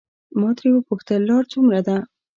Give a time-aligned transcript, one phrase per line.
[0.39, 1.97] ما ترې وپوښتل لار څومره ده.